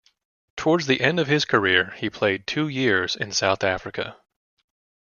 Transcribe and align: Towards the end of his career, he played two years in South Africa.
Towards 0.57 0.87
the 0.87 1.01
end 1.01 1.19
of 1.19 1.27
his 1.27 1.45
career, 1.45 1.91
he 1.95 2.09
played 2.09 2.47
two 2.47 2.67
years 2.67 3.15
in 3.15 3.31
South 3.31 3.63
Africa. 3.63 4.17